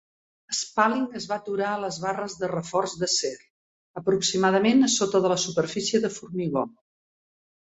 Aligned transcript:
Spalling 0.59 1.03
es 1.19 1.25
va 1.31 1.35
aturar 1.41 1.67
a 1.73 1.81
les 1.83 1.99
barres 2.05 2.37
de 2.43 2.49
reforç 2.53 2.95
d'acer, 3.03 3.33
aproximadament 4.03 4.83
a 4.89 4.91
sota 4.95 5.23
de 5.27 5.33
la 5.35 5.39
superfície 5.45 6.03
de 6.07 6.13
formigó. 6.17 6.67